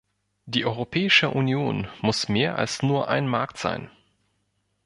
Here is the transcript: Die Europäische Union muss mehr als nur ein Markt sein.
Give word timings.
Die 0.47 0.65
Europäische 0.65 1.29
Union 1.29 1.87
muss 2.01 2.27
mehr 2.27 2.55
als 2.57 2.81
nur 2.81 3.07
ein 3.07 3.27
Markt 3.27 3.59
sein. 3.59 3.91